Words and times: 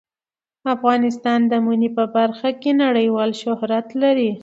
افغانستان 0.75 1.39
د 1.51 1.53
منی 1.65 1.89
په 1.97 2.03
برخه 2.15 2.49
کې 2.61 2.71
نړیوال 2.83 3.31
شهرت 3.41 3.87
لري. 4.01 4.31